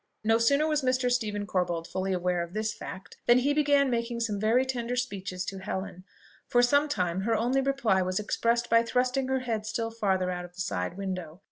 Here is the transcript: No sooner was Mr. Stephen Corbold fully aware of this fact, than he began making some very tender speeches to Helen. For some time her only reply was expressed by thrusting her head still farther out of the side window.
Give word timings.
No 0.23 0.39
sooner 0.39 0.65
was 0.65 0.81
Mr. 0.81 1.11
Stephen 1.11 1.45
Corbold 1.45 1.85
fully 1.85 2.11
aware 2.11 2.41
of 2.41 2.53
this 2.55 2.73
fact, 2.73 3.17
than 3.27 3.37
he 3.37 3.53
began 3.53 3.91
making 3.91 4.19
some 4.21 4.39
very 4.39 4.65
tender 4.65 4.95
speeches 4.95 5.45
to 5.45 5.59
Helen. 5.59 6.05
For 6.47 6.63
some 6.63 6.89
time 6.89 7.21
her 7.21 7.35
only 7.35 7.61
reply 7.61 8.01
was 8.01 8.19
expressed 8.19 8.67
by 8.67 8.81
thrusting 8.81 9.27
her 9.27 9.41
head 9.41 9.67
still 9.67 9.91
farther 9.91 10.31
out 10.31 10.43
of 10.43 10.55
the 10.55 10.61
side 10.61 10.97
window. 10.97 11.39